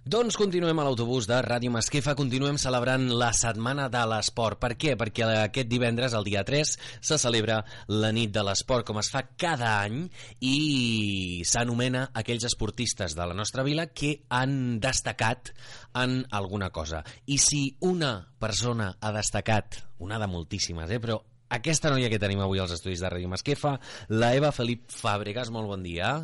Doncs 0.00 0.38
continuem 0.40 0.78
a 0.80 0.84
l'autobús 0.86 1.26
de 1.28 1.36
Ràdio 1.44 1.68
Masquefa, 1.74 2.14
continuem 2.16 2.56
celebrant 2.56 3.02
la 3.20 3.34
Setmana 3.36 3.90
de 3.92 4.00
l'Esport. 4.08 4.56
Per 4.56 4.70
què? 4.80 4.94
Perquè 4.96 5.26
aquest 5.42 5.68
divendres, 5.68 6.14
el 6.16 6.24
dia 6.24 6.40
3, 6.40 6.70
se 7.04 7.18
celebra 7.20 7.58
la 7.92 8.08
nit 8.16 8.32
de 8.32 8.40
l'esport, 8.40 8.86
com 8.88 8.96
es 8.96 9.10
fa 9.12 9.20
cada 9.36 9.74
any, 9.82 10.06
i 10.40 11.44
s'anomena 11.44 12.06
aquells 12.16 12.46
esportistes 12.48 13.12
de 13.18 13.26
la 13.28 13.36
nostra 13.36 13.60
vila 13.66 13.90
que 13.92 14.22
han 14.32 14.80
destacat 14.80 15.52
en 16.00 16.22
alguna 16.32 16.70
cosa. 16.72 17.02
I 17.28 17.36
si 17.36 17.60
una 17.84 18.14
persona 18.40 18.94
ha 18.96 19.12
destacat, 19.12 19.82
una 20.00 20.16
de 20.18 20.30
moltíssimes, 20.32 20.88
eh, 20.96 21.00
però 21.04 21.18
aquesta 21.52 21.92
noia 21.92 22.08
que 22.08 22.22
tenim 22.22 22.40
avui 22.40 22.62
als 22.64 22.72
estudis 22.78 23.04
de 23.04 23.12
Ràdio 23.12 23.28
Masquefa, 23.28 23.76
la 24.16 24.32
Eva 24.32 24.48
Felip 24.48 24.88
Fàbregas, 24.96 25.52
molt 25.52 25.68
bon 25.68 25.84
dia. 25.84 26.16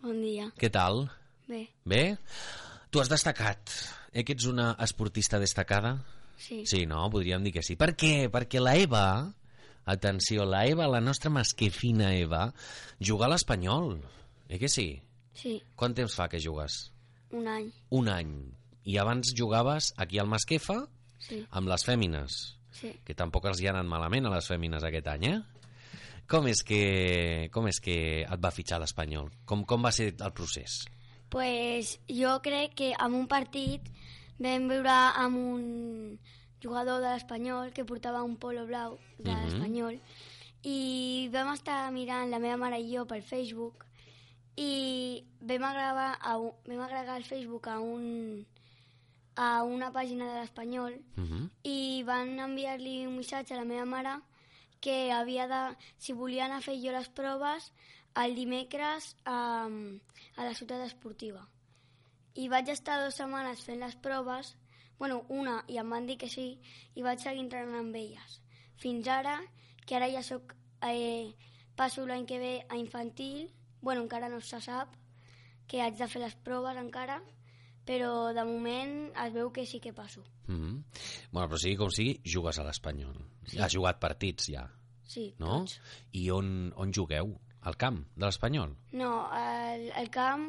Bon 0.00 0.24
dia. 0.24 0.48
Què 0.56 0.72
tal? 0.72 1.04
Bé, 1.48 1.66
Bé? 1.84 2.02
Tu 2.90 3.00
has 3.00 3.08
destacat, 3.12 3.70
eh, 4.12 4.24
que 4.24 4.32
ets 4.32 4.46
una 4.48 4.72
esportista 4.80 5.38
destacada? 5.38 5.98
sí. 6.38 6.62
Sí, 6.66 6.86
no? 6.86 7.08
Podríem 7.10 7.42
dir 7.44 7.52
que 7.52 7.62
sí. 7.66 7.74
Per 7.76 7.94
què? 7.98 8.28
Perquè 8.30 8.60
la 8.62 8.76
Eva, 8.78 9.32
atenció, 9.84 10.44
la 10.46 10.66
Eva, 10.66 10.86
la 10.86 11.00
nostra 11.00 11.30
masquefina 11.30 12.12
Eva, 12.14 12.52
juga 13.00 13.26
a 13.26 13.28
l'Espanyol. 13.32 13.98
Eh 14.48 14.58
que 14.58 14.68
sí? 14.68 15.02
Sí, 15.34 15.60
Quant 15.76 15.94
temps 15.94 16.14
fa 16.14 16.28
que 16.28 16.40
jugues? 16.40 16.92
un 17.30 17.46
any. 17.46 17.66
Un 17.90 18.08
any. 18.08 18.30
I 18.84 18.96
abans 18.96 19.34
jugaves 19.36 19.92
aquí 19.98 20.18
al 20.18 20.26
Masquefa 20.30 20.86
Sí, 21.18 21.44
amb 21.50 21.68
les 21.68 21.84
fèmines, 21.84 22.56
sí. 22.72 22.92
que 23.04 23.14
tampoc 23.14 23.44
els 23.50 23.60
hi 23.60 23.66
ha 23.66 23.72
anat 23.74 23.84
malament 23.90 24.24
a 24.26 24.30
les 24.32 24.46
fèmines 24.48 24.82
aquest 24.86 25.06
any, 25.12 25.24
eh? 25.26 25.42
Com 26.30 26.46
és 26.46 26.62
que, 26.62 27.48
com 27.52 27.66
és 27.68 27.80
que 27.80 28.22
et 28.22 28.40
va 28.40 28.50
fitxar 28.54 28.78
l'Espanyol? 28.80 29.28
Com, 29.44 29.64
com 29.64 29.82
va 29.84 29.90
ser 29.92 30.14
el 30.14 30.32
procés? 30.32 30.84
Pues 31.28 32.00
jo 32.08 32.40
crec 32.42 32.74
que 32.74 32.94
en 32.98 33.14
un 33.14 33.26
partit 33.28 33.82
vam 34.38 34.68
veure 34.70 34.94
amb 35.18 35.36
un 35.36 36.18
jugador 36.62 37.00
de 37.02 37.10
l'Espanyol 37.12 37.72
que 37.72 37.84
portava 37.84 38.22
un 38.22 38.36
polo 38.36 38.66
blau 38.66 38.98
de 39.18 39.30
Mhm. 39.30 39.44
l'Espanyol 39.44 40.00
i 40.64 41.28
vam 41.32 41.52
estar 41.52 41.90
mirant 41.92 42.30
la 42.30 42.38
meva 42.38 42.56
mare 42.56 42.80
i 42.80 42.94
jo 42.96 43.04
pel 43.06 43.22
Facebook 43.22 43.84
i 44.56 45.22
vam 45.40 45.62
agregar, 45.64 46.18
a 46.20 46.36
vam 46.38 46.80
agregar 46.80 47.16
el 47.16 47.24
Facebook 47.24 47.68
a 47.68 47.78
un 47.78 48.46
a 49.36 49.62
una 49.62 49.92
pàgina 49.92 50.26
de 50.32 50.40
l'Espanyol 50.40 50.94
Uh 51.16 51.22
-huh. 51.22 51.50
i 51.62 52.02
van 52.04 52.38
enviar-li 52.40 53.06
un 53.06 53.16
missatge 53.16 53.54
a 53.54 53.56
la 53.58 53.64
meva 53.64 53.84
mare 53.84 54.20
que 54.80 55.12
havia 55.12 55.46
de, 55.46 55.76
si 55.98 56.12
volia 56.12 56.44
anar 56.46 56.58
a 56.58 56.60
fer 56.60 56.74
jo 56.82 56.90
les 56.90 57.08
proves 57.08 57.72
el 58.24 58.34
dimecres 58.34 59.14
a, 59.24 59.68
a 60.36 60.44
la 60.44 60.54
ciutat 60.54 60.84
esportiva. 60.86 61.44
I 62.38 62.48
vaig 62.50 62.70
estar 62.70 63.00
dues 63.02 63.18
setmanes 63.18 63.62
fent 63.66 63.80
les 63.82 63.96
proves, 64.02 64.54
bueno, 64.98 65.24
una, 65.28 65.62
i 65.70 65.78
em 65.78 65.90
van 65.90 66.06
dir 66.06 66.18
que 66.18 66.30
sí, 66.30 66.48
i 66.94 67.04
vaig 67.06 67.22
seguir 67.22 67.44
entrenant 67.44 67.78
amb 67.80 67.98
elles. 67.98 68.40
Fins 68.78 69.08
ara, 69.10 69.38
que 69.86 69.96
ara 69.98 70.10
ja 70.10 70.22
soc, 70.26 70.54
eh, 70.86 71.34
passo 71.78 72.06
l'any 72.06 72.26
que 72.26 72.38
ve 72.38 72.52
a 72.68 72.78
infantil, 72.78 73.48
bueno, 73.80 74.02
encara 74.02 74.28
no 74.28 74.40
se 74.40 74.60
sap, 74.60 74.94
que 75.68 75.82
haig 75.82 75.98
de 75.98 76.08
fer 76.08 76.22
les 76.22 76.34
proves 76.34 76.78
encara, 76.80 77.20
però 77.88 78.32
de 78.36 78.44
moment 78.44 78.96
es 79.24 79.32
veu 79.32 79.52
que 79.52 79.64
sí 79.66 79.80
que 79.80 79.92
passo. 79.92 80.24
Mm 80.46 80.58
-hmm. 80.60 80.82
Bueno, 81.30 81.48
però 81.48 81.58
sigui 81.58 81.76
com 81.76 81.90
sigui, 81.90 82.20
jugues 82.24 82.58
a 82.58 82.64
l'Espanyol. 82.64 83.16
Sí. 83.46 83.58
Has 83.58 83.72
jugat 83.72 83.98
partits 83.98 84.46
ja, 84.52 84.70
Sí, 85.04 85.34
no? 85.38 85.60
tots. 85.60 85.80
I 86.12 86.30
on, 86.30 86.72
on 86.76 86.92
jugueu? 86.92 87.38
Al 87.68 87.76
camp 87.76 88.00
de 88.16 88.24
l'Espanyol? 88.24 88.72
No, 88.96 89.12
el, 89.36 89.90
el 90.00 90.08
camp 90.10 90.48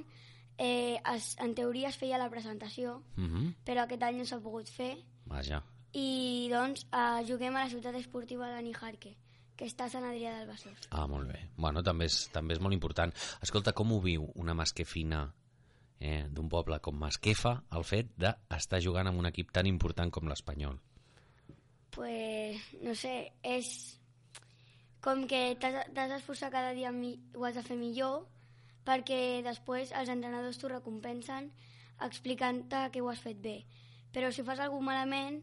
eh, 0.57 0.99
es, 1.15 1.33
en 1.43 1.53
teoria 1.55 1.89
es 1.89 1.97
feia 1.99 2.17
la 2.17 2.29
presentació, 2.31 3.01
Mm 3.15 3.27
-hmm. 3.27 3.55
però 3.65 3.83
aquest 3.83 4.03
any 4.03 4.17
no 4.17 4.25
s'ha 4.25 4.39
pogut 4.39 4.69
fer 4.69 4.97
Vaja. 5.25 5.63
i 5.93 6.47
doncs 6.51 6.85
eh, 6.91 7.25
juguem 7.27 7.55
a 7.55 7.63
la 7.65 7.69
ciutat 7.69 7.95
esportiva 7.95 8.47
de 8.55 8.61
Nijarque, 8.61 9.17
que 9.55 9.65
està 9.65 9.85
a 9.85 9.89
Sant 9.89 10.03
Adrià 10.05 10.37
del 10.37 10.47
Besòs. 10.47 10.87
Ah, 10.91 11.07
molt 11.07 11.27
bé. 11.27 11.49
Bueno, 11.57 11.83
també 11.83 12.05
és, 12.05 12.29
també 12.31 12.53
és 12.53 12.59
molt 12.61 12.73
important. 12.73 13.11
Escolta, 13.41 13.73
com 13.73 13.91
ho 13.91 13.99
viu 13.99 14.31
una 14.35 14.53
masquefina 14.53 15.33
eh, 15.99 16.25
d'un 16.31 16.47
poble 16.47 16.79
com 16.79 16.95
Masquefa 16.95 17.63
el 17.71 17.83
fet 17.83 18.07
d'estar 18.17 18.79
jugant 18.79 19.07
amb 19.07 19.19
un 19.19 19.25
equip 19.25 19.51
tan 19.51 19.65
important 19.65 20.11
com 20.11 20.27
l'Espanyol? 20.27 20.79
Pues, 21.91 22.55
no 22.81 22.93
sé, 22.95 23.33
és 23.43 23.98
com 25.01 25.25
que 25.27 25.55
t'has 25.59 26.09
d'esforçar 26.11 26.51
cada 26.51 26.73
dia, 26.75 26.91
ho 26.91 27.45
has 27.45 27.55
de 27.55 27.63
fer 27.63 27.77
millor, 27.79 28.27
perquè 28.85 29.41
després 29.45 29.93
els 29.95 30.09
entrenadors 30.11 30.59
t'ho 30.59 30.71
recompensen 30.71 31.51
explicant-te 32.03 32.89
que 32.91 33.01
ho 33.01 33.09
has 33.11 33.21
fet 33.23 33.39
bé. 33.43 33.63
Però 34.13 34.31
si 34.31 34.43
fas 34.43 34.59
alguna 34.59 34.91
malament, 34.91 35.41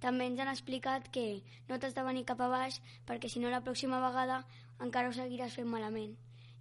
també 0.00 0.28
ens 0.28 0.40
han 0.40 0.52
explicat 0.52 1.08
que 1.12 1.42
no 1.68 1.78
t'has 1.78 1.96
de 1.96 2.04
venir 2.06 2.26
cap 2.28 2.40
a 2.44 2.48
baix 2.52 2.80
perquè 3.08 3.30
si 3.32 3.40
no 3.42 3.50
la 3.52 3.62
pròxima 3.64 4.00
vegada 4.02 4.42
encara 4.84 5.10
ho 5.10 5.16
seguiràs 5.16 5.56
fent 5.56 5.68
malament. 5.70 6.14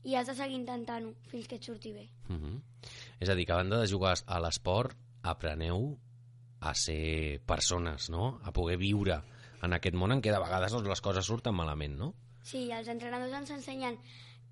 I 0.05 0.15
has 0.15 0.29
de 0.29 0.35
seguir 0.37 0.59
intentant-ho 0.59 1.15
fins 1.31 1.47
que 1.49 1.57
et 1.57 1.63
surti 1.63 1.91
bé. 1.93 2.09
Mm 2.29 2.39
-hmm. 2.41 2.61
És 3.19 3.29
a 3.29 3.35
dir, 3.35 3.45
que 3.45 3.53
a 3.53 3.55
banda 3.55 3.79
de 3.79 3.87
jugar 3.87 4.15
a 4.25 4.39
l'esport, 4.39 4.97
apreneu 5.23 5.97
a 6.59 6.73
ser 6.73 7.41
persones, 7.45 8.09
no? 8.09 8.39
A 8.43 8.51
poder 8.51 8.77
viure 8.77 9.21
en 9.61 9.73
aquest 9.73 9.95
món 9.95 10.11
en 10.11 10.21
què 10.21 10.31
de 10.31 10.39
vegades 10.39 10.71
doncs, 10.71 10.87
les 10.87 11.01
coses 11.01 11.25
surten 11.25 11.55
malament, 11.55 11.97
no? 11.97 12.13
Sí, 12.45 12.67
els 12.69 12.89
entrenadors 12.91 13.33
ens 13.33 13.51
ensenyen 13.57 13.97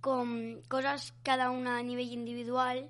com 0.04 0.34
coses 0.68 1.12
cada 1.24 1.52
una 1.54 1.78
a 1.78 1.84
nivell 1.86 2.12
individual, 2.16 2.84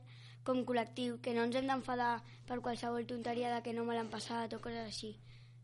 com 0.47 0.64
col·lectiu, 0.68 1.19
que 1.22 1.34
no 1.36 1.44
ens 1.46 1.58
hem 1.59 1.68
d'enfadar 1.69 2.14
per 2.47 2.62
qualsevol 2.64 3.06
tonteria 3.08 3.52
de 3.53 3.62
que 3.66 3.74
no 3.75 3.86
me 3.86 3.97
l'han 3.97 4.12
passat 4.12 4.56
o 4.56 4.62
coses 4.63 4.88
així. 4.88 5.13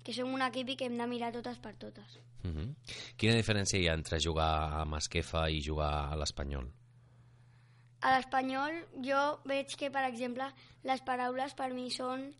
Que 0.03 0.15
som 0.15 0.31
un 0.33 0.43
equip 0.45 0.73
i 0.73 0.75
que 0.79 0.87
hem 0.87 0.97
de 0.99 1.07
mirar 1.07 1.31
totes 1.35 1.57
per 1.59 1.73
totes. 1.75 2.19
Mm 2.43 2.51
-hmm. 2.55 2.75
Quina 3.17 3.35
diferència 3.35 3.79
hi 3.79 3.87
ha 3.87 3.93
entre 3.93 4.19
jugar 4.19 4.81
a 4.81 4.85
Masquefa 4.85 5.49
i 5.49 5.61
jugar 5.61 6.11
a 6.11 6.15
l'Espanyol? 6.15 6.69
A 8.01 8.15
l'espanyol 8.15 8.77
jo 9.03 9.39
veig 9.45 9.75
que, 9.75 9.89
per 9.91 10.05
exemple, 10.07 10.45
les 10.83 11.01
paraules 11.01 11.53
per 11.53 11.73
mi 11.73 11.89
són 11.91 12.33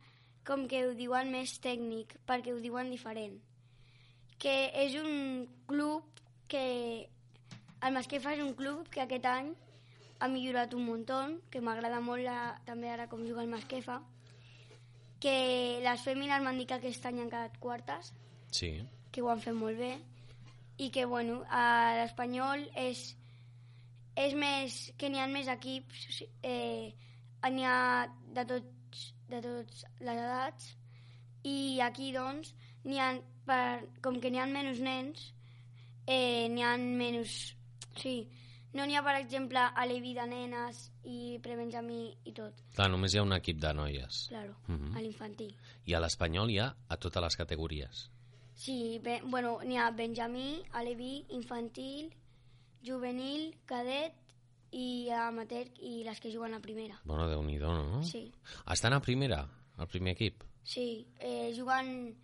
com 0.46 0.68
que 0.68 0.86
ho 0.88 0.94
diuen 0.94 1.32
més 1.32 1.60
tècnic, 1.60 2.16
perquè 2.26 2.54
ho 2.54 2.60
diuen 2.60 2.90
diferent. 2.90 3.42
Que 4.38 4.72
és 4.74 4.96
un 4.96 5.50
club 5.68 6.04
que... 6.52 7.10
El 7.80 7.94
Masquefa 7.96 8.34
és 8.36 8.42
un 8.44 8.52
club 8.60 8.90
que 8.92 9.00
aquest 9.06 9.24
any 9.30 9.54
ha 10.20 10.28
millorat 10.28 10.74
un 10.76 10.84
muntó, 10.84 11.20
que 11.48 11.62
m'agrada 11.64 12.02
molt 12.04 12.26
la, 12.26 12.58
també 12.68 12.90
ara 12.92 13.06
com 13.08 13.22
juga 13.24 13.46
el 13.46 13.52
Masquefa, 13.54 14.02
que 15.24 15.80
les 15.86 16.04
fèmines 16.04 16.44
m'han 16.44 16.60
dit 16.60 16.68
que 16.68 16.76
aquest 16.76 17.08
any 17.08 17.22
han 17.24 17.32
quedat 17.32 17.56
quartes, 17.64 18.12
Sí. 18.52 18.74
que 19.12 19.22
ho 19.22 19.30
han 19.32 19.40
fet 19.40 19.56
molt 19.56 19.80
bé, 19.80 19.94
i 20.78 20.90
que, 20.92 21.06
bueno, 21.06 21.40
l'Espanyol 22.02 22.68
és, 22.76 23.16
és 24.16 24.36
més, 24.36 24.92
que 24.98 25.08
n'hi 25.10 25.20
ha 25.24 25.28
més 25.32 25.48
equips, 25.48 26.24
eh, 26.44 26.92
n'hi 27.48 27.64
ha 27.64 28.08
de 28.36 28.46
tots, 28.46 29.14
de 29.32 29.42
tots 29.42 29.86
les 30.04 30.20
edats, 30.28 30.72
i 31.48 31.80
aquí, 31.80 32.12
doncs, 32.12 32.54
n'hi 32.84 33.00
ha, 33.00 33.14
per, 33.48 33.88
com 34.04 34.20
que 34.20 34.32
n'hi 34.32 34.40
ha 34.44 34.48
menys 34.52 34.84
nens, 34.84 35.30
eh, 36.10 36.48
n'hi 36.50 36.64
ha 36.66 36.74
menys... 36.82 37.34
Sí, 38.00 38.16
no 38.74 38.86
n'hi 38.86 38.96
ha, 38.98 39.02
per 39.06 39.16
exemple, 39.20 39.60
a 39.62 39.86
l'Evi 39.86 40.14
de 40.18 40.26
nenes 40.30 40.84
i 41.10 41.38
prebenjamí 41.44 42.02
i 42.30 42.34
tot, 42.38 42.64
Clar, 42.76 42.88
només 42.90 43.14
hi 43.14 43.20
ha 43.20 43.24
un 43.26 43.34
equip 43.38 43.60
de 43.62 43.74
noies. 43.74 44.26
claro, 44.30 44.56
Mhm. 44.68 44.96
a 44.98 45.02
l'infantil. 45.02 45.54
I 45.86 45.94
a 45.94 46.00
l'Espanyol 46.02 46.50
hi 46.54 46.58
ha 46.60 46.70
a 46.90 46.98
totes 46.98 47.22
les 47.24 47.36
categories. 47.38 48.10
Sí, 48.56 49.00
bé, 49.00 49.22
bueno, 49.24 49.60
n'hi 49.64 49.78
ha 49.78 49.90
Benjamí, 49.92 50.62
Aleví, 50.74 51.26
infantil, 51.30 52.10
juvenil, 52.86 53.56
cadet 53.66 54.14
i 54.72 55.10
amateur 55.10 55.66
i 55.82 56.04
les 56.06 56.20
que 56.20 56.32
juguen 56.32 56.54
a 56.54 56.60
primera. 56.62 57.00
Bueno, 57.06 57.28
déu 57.30 57.42
nhi 57.44 57.58
no? 57.58 58.04
Sí, 58.04 58.32
Estan 58.70 58.94
a 58.94 59.00
primera, 59.02 59.48
al 59.78 59.88
primer 59.88 60.14
equip? 60.14 60.44
sí, 60.64 61.08
eh, 61.20 61.54
juguen... 61.58 62.16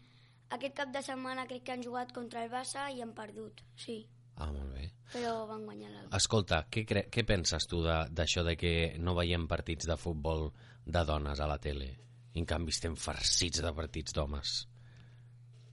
Aquest 0.50 0.76
cap 0.78 0.92
de 0.94 1.02
setmana 1.02 1.48
crec 1.48 1.64
que 1.64 1.72
han 1.74 1.84
jugat 1.84 2.12
contra 2.14 2.44
el 2.46 2.52
Barça 2.52 2.90
i 2.94 3.02
han 3.02 3.14
perdut, 3.14 3.62
sí, 3.76 4.06
Ah, 4.38 4.52
molt 4.52 4.74
bé. 4.74 4.92
però 5.14 5.48
van 5.48 5.64
guanyar 5.66 5.90
l'Alba. 5.92 6.16
Escolta, 6.18 6.68
què, 6.70 6.86
cre 6.86 7.10
què 7.10 7.26
penses 7.26 7.66
tu 7.68 7.82
de- 7.82 8.08
d'això 8.12 8.44
de, 8.44 8.52
de 8.52 8.58
que 8.58 8.96
no 9.00 9.16
veiem 9.16 9.48
partits 9.48 9.86
de 9.88 9.96
futbol 9.98 10.52
de 10.86 11.04
dones 11.06 11.40
a 11.40 11.48
la 11.48 11.58
tele? 11.58 11.98
I 12.36 12.40
en 12.40 12.46
canvi 12.46 12.70
estem 12.70 12.96
farcits 12.96 13.62
de 13.62 13.74
partits 13.74 14.14
d'homes. 14.14 14.68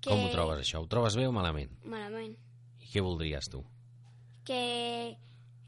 Com 0.04 0.24
ho 0.24 0.30
trobes, 0.30 0.60
això? 0.62 0.80
Ho 0.82 0.86
trobes 0.86 1.16
bé 1.16 1.26
o 1.26 1.32
malament? 1.32 1.70
Malament. 1.84 2.36
I 2.80 2.86
què 2.90 3.02
voldries 3.02 3.48
tu? 3.50 3.64
Que 4.44 5.16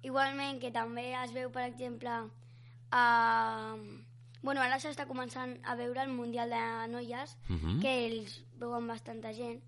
igualment 0.03 0.61
que 0.61 0.71
també 0.71 1.13
es 1.23 1.33
veu, 1.33 1.51
per 1.51 1.67
exemple, 1.69 2.11
a... 2.91 3.77
Bueno, 4.45 4.61
ara 4.61 4.77
s'està 4.83 5.07
començant 5.09 5.55
a 5.65 5.75
veure 5.79 6.03
el 6.05 6.11
Mundial 6.13 6.51
de 6.53 6.89
Noies, 6.93 7.33
Mhm. 7.49 7.81
que 7.81 7.93
ells 8.07 8.43
veuen 8.61 8.87
bastanta 8.87 9.33
gent, 9.33 9.63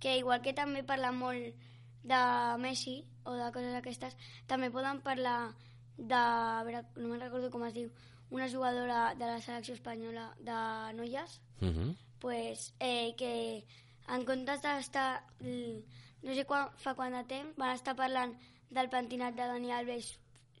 que 0.00 0.16
igual 0.18 0.42
que 0.42 0.52
també 0.52 0.82
parla 0.82 1.12
molt 1.12 1.54
de 2.02 2.18
Messi 2.58 3.04
o 3.24 3.32
de 3.38 3.52
coses 3.52 3.74
aquestes, 3.74 4.16
també 4.46 4.70
poden 4.70 5.00
parlar 5.00 5.54
de... 5.96 6.14
A 6.14 6.62
veure, 6.64 6.82
no 6.96 7.08
me'n 7.08 7.20
recordo 7.20 7.50
com 7.50 7.64
es 7.64 7.74
diu, 7.74 7.90
una 8.30 8.48
jugadora 8.50 9.14
de 9.14 9.24
la 9.26 9.40
selecció 9.40 9.74
espanyola 9.74 10.34
de 10.40 10.92
noies, 10.98 11.40
Uh 11.62 11.66
-huh. 11.68 11.96
pues, 12.18 12.74
eh, 12.80 13.14
que 13.16 13.64
en 14.08 14.24
comptes 14.24 14.60
d'estar, 14.62 15.22
no 15.40 16.34
sé 16.34 16.44
quan, 16.44 16.68
fa 16.76 16.94
quant 16.94 17.14
de 17.14 17.24
temps, 17.24 17.56
van 17.56 17.74
estar 17.74 17.94
parlant 17.94 18.34
del 18.70 18.88
pentinat 18.90 19.34
de 19.36 19.42
Dani 19.46 19.70
Alves, 19.72 20.18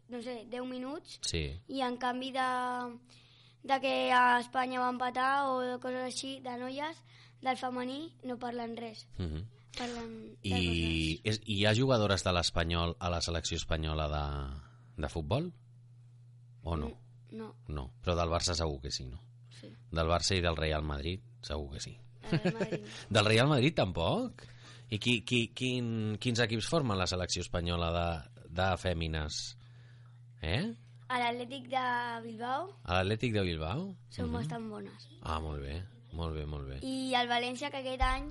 no 0.08 0.22
sé, 0.22 0.46
10 0.48 0.64
minuts, 0.64 1.18
Sí. 1.22 1.60
i 1.68 1.80
en 1.80 1.96
canvi 1.96 2.30
de, 2.30 2.98
de 3.66 3.80
que 3.82 3.94
a 4.14 4.38
Espanya 4.40 4.80
va 4.80 4.92
empatar 4.94 5.48
o 5.50 5.60
de 5.60 5.76
coses 5.82 6.06
així, 6.06 6.38
de 6.44 6.54
noies, 6.60 7.02
del 7.42 7.58
femení, 7.60 8.00
no 8.24 8.38
parlen 8.38 8.76
res. 8.76 9.06
Uh 9.18 9.26
-huh. 9.26 9.44
Parlen 9.76 10.38
I, 10.42 11.20
és, 11.24 11.40
I 11.44 11.58
hi 11.60 11.66
ha 11.66 11.74
jugadores 11.74 12.24
de 12.24 12.32
l'Espanyol 12.32 12.96
a 12.98 13.10
la 13.10 13.20
selecció 13.20 13.56
espanyola 13.56 14.08
de, 14.08 15.02
de 15.02 15.08
futbol? 15.08 15.52
O 16.62 16.76
no? 16.76 16.90
No, 17.30 17.54
No, 17.68 17.92
però 18.02 18.14
del 18.16 18.30
Barça 18.30 18.54
segur 18.54 18.80
que 18.80 18.90
sí, 18.90 19.04
no? 19.06 19.20
sí. 19.60 19.68
Del 19.90 20.06
Barça 20.06 20.34
i 20.36 20.40
del 20.40 20.56
Real 20.56 20.82
Madrid 20.82 21.20
segur 21.42 21.72
que 21.72 21.80
sí. 21.80 21.98
Real 22.30 22.54
Madrid. 22.54 22.86
Del 23.10 23.24
Real 23.24 23.48
Madrid 23.48 23.74
tampoc? 23.74 24.42
I 24.88 24.98
qui, 24.98 25.20
qui, 25.22 25.48
quin, 25.54 26.16
quins 26.18 26.40
equips 26.40 26.68
formen 26.68 26.98
la 26.98 27.06
selecció 27.06 27.42
espanyola 27.42 27.90
de, 27.92 28.46
de 28.48 28.66
fèmines? 28.78 29.58
Eh? 30.42 30.74
A 31.08 31.18
l'Atlètic 31.22 31.68
de 31.70 31.82
Bilbao 32.24 32.70
A 32.84 32.96
l'Atlètic 32.98 33.32
de 33.36 33.42
Bilbao? 33.46 33.84
són 34.10 34.32
bastant 34.32 34.64
bones. 34.70 35.08
Ah, 35.22 35.38
molt 35.40 35.62
bé, 35.62 35.76
molt 36.12 36.34
bé, 36.34 36.46
molt 36.46 36.66
bé. 36.68 36.80
I 36.82 37.14
el 37.14 37.28
València, 37.30 37.70
que 37.70 37.78
aquest 37.82 38.02
any 38.02 38.26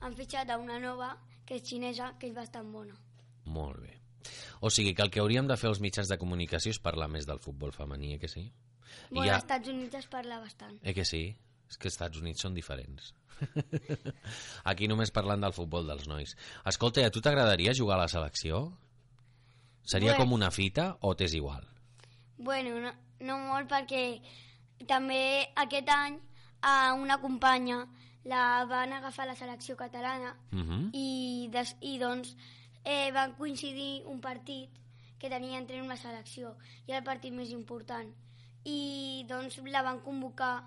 han 0.00 0.14
fitxat 0.18 0.50
a 0.50 0.58
una 0.58 0.78
nova, 0.82 1.12
que 1.46 1.56
és 1.60 1.62
xinesa, 1.68 2.14
que 2.18 2.26
és 2.26 2.34
bastant 2.34 2.72
bona. 2.72 2.96
Molt 3.44 3.78
bé. 3.80 3.92
O 4.60 4.70
sigui 4.70 4.94
que 4.94 5.02
el 5.02 5.10
que 5.14 5.20
hauríem 5.22 5.46
de 5.46 5.56
fer 5.56 5.68
els 5.70 5.78
mitjans 5.80 6.08
de 6.10 6.18
comunicació 6.18 6.70
és 6.74 6.80
parlar 6.82 7.06
més 7.08 7.26
del 7.28 7.38
futbol 7.38 7.70
femení, 7.72 8.14
eh 8.14 8.18
que 8.18 8.28
sí? 8.28 8.40
I 9.10 9.14
Bueno, 9.14 9.26
ja- 9.30 9.34
als 9.36 9.44
Estats 9.44 9.68
Units 9.68 9.94
es 9.94 10.06
parla 10.08 10.40
bastant. 10.40 10.80
Eh 10.82 10.94
que 10.94 11.04
sí? 11.04 11.36
És 11.68 11.78
que 11.78 11.86
els 11.88 11.94
Estats 11.94 12.18
Units 12.18 12.40
són 12.42 12.54
diferents. 12.54 13.14
Aquí 14.64 14.88
només 14.88 15.10
parlant 15.12 15.40
del 15.44 15.52
futbol 15.52 15.86
dels 15.86 16.08
nois. 16.08 16.34
Escolta, 16.64 17.00
i 17.02 17.04
a 17.04 17.10
tu 17.10 17.20
t'agradaria 17.20 17.74
jugar 17.74 17.98
a 17.98 18.02
la 18.02 18.08
selecció? 18.08 18.72
Seria 19.84 20.12
Bueno. 20.14 20.24
com 20.24 20.32
una 20.32 20.50
fita 20.50 20.96
o 21.00 21.14
t'és 21.14 21.34
igual? 21.34 21.66
Bueno, 22.38 22.80
no, 22.80 22.92
no 23.20 23.38
molt 23.38 23.68
perquè 23.70 24.20
també 24.86 25.48
aquest 25.56 25.88
any 25.88 26.18
a 26.62 26.92
una 26.94 27.18
companya 27.20 27.86
la 28.24 28.64
van 28.68 28.92
agafar 28.92 29.24
a 29.24 29.28
la 29.32 29.36
selecció 29.36 29.76
catalana 29.76 30.36
Uh 30.52 30.58
-huh. 30.58 30.90
i, 30.92 31.48
des, 31.50 31.76
i 31.80 31.98
doncs 31.98 32.36
eh, 32.84 33.10
van 33.12 33.34
coincidir 33.34 34.02
un 34.06 34.20
partit 34.20 34.70
que 35.18 35.30
tenia 35.30 35.58
entre 35.58 35.80
una 35.82 35.96
selecció 35.96 36.56
i 36.86 36.92
el 36.92 37.02
partit 37.04 37.32
més 37.32 37.50
important 37.50 38.12
i 38.64 39.24
doncs 39.28 39.58
la 39.64 39.82
van 39.82 40.00
convocar 40.00 40.64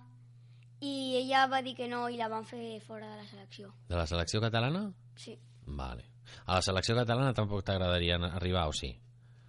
i 0.82 1.16
ella 1.18 1.48
va 1.48 1.62
dir 1.62 1.76
que 1.76 1.88
no 1.88 2.08
i 2.10 2.16
la 2.18 2.30
van 2.30 2.46
fer 2.46 2.80
fora 2.82 3.10
de 3.10 3.18
la 3.18 3.26
selecció 3.28 3.74
De 3.90 3.96
la 3.96 4.08
selecció 4.08 4.40
catalana? 4.42 4.94
sí, 5.16 5.38
Vale. 5.66 6.04
A 6.46 6.56
la 6.56 6.62
selecció 6.62 6.96
catalana 6.96 7.34
tampoc 7.34 7.64
t'agradaria 7.64 8.16
arribar 8.16 8.68
o 8.68 8.74
sí? 8.74 9.00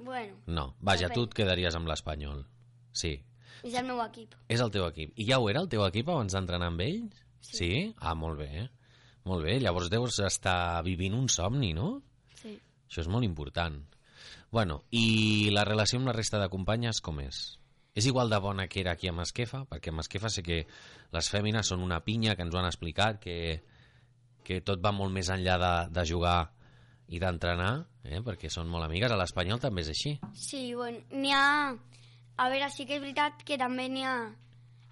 Bueno, 0.05 0.37
No. 0.47 0.75
Vaja, 0.81 1.09
Depèn. 1.09 1.15
tu 1.15 1.23
et 1.29 1.35
quedaries 1.35 1.75
amb 1.77 1.89
l'Espanyol. 1.89 2.45
Sí. 2.93 3.21
és 3.63 3.75
el 3.77 3.85
meu 3.85 4.01
equip 4.03 4.35
És 4.49 4.61
el 4.61 4.71
teu 4.73 4.87
equip. 4.87 5.13
I 5.21 5.27
ja 5.29 5.39
ho 5.39 5.49
era 5.51 5.61
el 5.61 5.69
teu 5.69 5.85
equip 5.87 6.09
abans 6.09 6.33
d'entrenar 6.33 6.69
amb 6.73 6.81
ells? 6.81 7.23
Sí. 7.41 7.57
sí? 7.57 7.95
Ah, 7.99 8.15
molt 8.15 8.39
bé. 8.39 8.69
Molt 9.25 9.45
bé. 9.45 9.59
Llavors 9.61 9.91
deus 9.93 10.19
estar 10.25 10.83
vivint 10.83 11.15
un 11.15 11.29
somni, 11.29 11.73
no? 11.77 12.03
sí. 12.35 12.59
Això 12.89 13.03
és 13.05 13.09
molt 13.09 13.25
important. 13.25 13.77
Bueno, 14.51 14.83
i 14.91 15.51
la 15.55 15.65
relació 15.65 15.99
amb 16.01 16.09
la 16.09 16.13
resta 16.17 16.41
de 16.41 16.49
companyes 16.51 17.01
com 17.01 17.21
és? 17.21 17.59
És 17.95 18.07
igual 18.07 18.31
de 18.31 18.39
bona 18.39 18.67
que 18.67 18.81
era 18.81 18.93
aquí 18.93 19.09
a 19.09 19.13
Masquefa? 19.13 19.65
Perquè 19.69 19.91
a 19.91 19.97
Masquefa 19.99 20.31
sé 20.31 20.43
que 20.43 20.65
les 21.13 21.29
fèmines 21.31 21.67
són 21.67 21.83
una 21.83 22.01
pinya, 22.03 22.35
que 22.35 22.43
ens 22.43 22.55
ho 22.55 22.59
han 22.59 22.67
explicat, 22.67 23.21
que, 23.21 23.63
que 24.43 24.61
tot 24.67 24.83
va 24.83 24.93
molt 24.93 25.13
més 25.15 25.29
enllà 25.31 25.57
de, 25.59 25.73
de 25.95 26.05
jugar 26.07 26.53
i 27.11 27.19
d'entrenar, 27.19 27.85
eh? 28.07 28.21
perquè 28.23 28.49
són 28.51 28.69
molt 28.71 28.87
amigues. 28.87 29.11
A 29.11 29.17
l'Espanyol 29.19 29.59
també 29.61 29.83
és 29.83 29.89
així. 29.93 30.13
Sí, 30.35 30.75
bueno, 30.75 31.01
n'hi 31.11 31.33
ha... 31.35 31.75
A 32.41 32.49
veure, 32.49 32.71
sí 32.73 32.87
que 32.89 32.97
és 32.97 33.03
veritat 33.03 33.43
que 33.45 33.59
també 33.61 33.89
n'hi 33.93 34.05
ha 34.07 34.15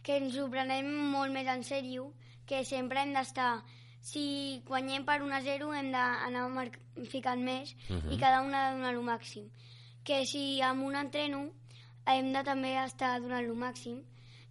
que 0.04 0.18
ens 0.18 0.36
ho 0.40 0.48
prenem 0.50 0.88
molt 1.12 1.32
més 1.32 1.46
en 1.48 1.62
sèrio, 1.64 2.10
que 2.46 2.64
sempre 2.64 3.02
hem 3.02 3.14
d'estar... 3.16 3.62
Si 4.08 4.62
guanyem 4.64 5.02
per 5.04 5.18
1 5.24 5.32
a 5.34 5.40
0 5.42 5.72
hem 5.74 5.88
d'anar 5.92 6.44
mar- 6.54 6.70
ficant 7.10 7.42
més 7.44 7.74
Mhm. 7.90 8.12
i 8.14 8.16
cada 8.18 8.42
una 8.46 8.60
ha 8.60 8.70
de 8.70 8.76
donar 8.78 8.92
el 8.94 9.02
màxim. 9.04 9.48
Que 10.04 10.24
si 10.24 10.60
amb 10.62 10.84
un 10.86 10.94
entreno 10.96 11.50
hem 12.06 12.32
de 12.32 12.42
també 12.46 12.76
estar 12.82 13.18
donant 13.20 13.44
el 13.44 13.56
màxim, 13.58 13.98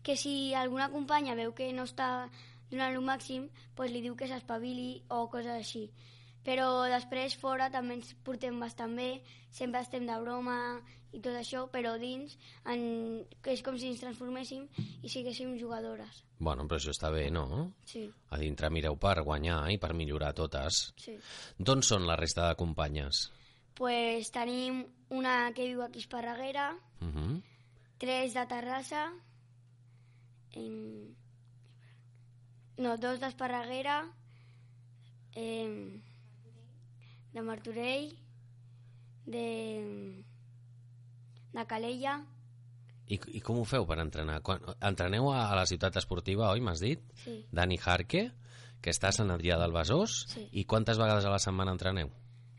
que 0.04 0.16
si 0.18 0.54
alguna 0.54 0.90
companya 0.92 1.34
veu 1.36 1.54
que 1.56 1.72
no 1.74 1.84
està 1.88 2.30
donant 2.70 2.94
el 2.94 3.02
màxim, 3.02 3.48
doncs 3.76 3.92
li 3.92 4.02
diu 4.02 4.16
que 4.16 4.28
s'espavili 4.28 5.02
o 5.10 5.28
coses 5.32 5.56
així. 5.56 5.90
Però 6.48 6.68
després 6.88 7.36
fora 7.36 7.68
també 7.70 7.98
ens 8.00 8.14
portem 8.24 8.56
bastant 8.62 8.94
bé, 8.96 9.18
sempre 9.52 9.82
estem 9.84 10.06
de 10.08 10.16
broma 10.22 10.56
i 11.12 11.20
tot 11.20 11.36
això, 11.36 11.66
però 11.72 11.98
dins 12.00 12.38
en... 12.72 13.26
és 13.52 13.62
com 13.66 13.76
si 13.80 13.90
ens 13.92 14.00
transforméssim 14.00 14.64
i 15.04 15.10
siguéssim 15.12 15.58
jugadores. 15.60 16.22
Bueno, 16.40 16.64
però 16.68 16.80
això 16.80 16.94
està 16.96 17.12
bé, 17.12 17.26
no? 17.32 17.74
Sí, 17.84 18.06
A 18.32 18.40
dintre 18.40 18.70
mireu 18.72 18.96
per 18.96 19.18
guanyar 19.28 19.66
i 19.74 19.78
per 19.78 19.92
millorar 19.94 20.32
totes. 20.38 20.94
sí. 20.96 21.18
D'on 21.60 21.84
són 21.84 22.08
la 22.08 22.16
resta 22.16 22.48
de 22.48 22.56
companyes? 22.56 23.26
Pues 23.76 24.32
tenim 24.32 24.86
una 25.10 25.52
que 25.54 25.68
viu 25.68 25.84
aquí 25.84 26.00
a 26.00 26.04
Esparreguera, 26.06 26.68
Uh 27.02 27.08
-huh. 27.14 27.42
tres 28.00 28.34
de 28.34 28.46
Terrassa, 28.48 29.12
em... 30.54 31.14
no, 32.78 32.98
dos 32.98 33.20
d'Esparreguera, 33.20 34.00
em... 35.36 36.02
de 37.38 37.44
Martorell, 37.46 38.10
de... 39.30 39.46
de 41.54 41.66
Calella, 41.70 42.18
I, 43.08 43.20
I 43.38 43.42
com 43.46 43.62
ho 43.62 43.66
feu 43.68 43.86
per 43.88 44.00
entrenar? 44.04 44.42
Quan, 44.44 44.60
entreneu 44.84 45.30
a, 45.32 45.46
a 45.52 45.56
la 45.56 45.66
ciutat 45.70 45.96
esportiva, 46.02 46.50
oi, 46.52 46.60
m'has 46.66 46.82
dit? 46.84 47.04
sí, 47.24 47.38
Dani 47.56 47.78
Jarque, 47.80 48.26
que 48.84 48.92
està 48.92 49.10
a 49.14 49.16
Sant 49.16 49.32
Adrià 49.34 49.56
del 49.62 49.72
Besòs. 49.74 50.18
Sí. 50.34 50.44
I 50.60 50.66
quantes 50.70 51.00
vegades 51.00 51.26
a 51.26 51.32
la 51.32 51.40
setmana 51.40 51.72
entreneu? 51.78 52.10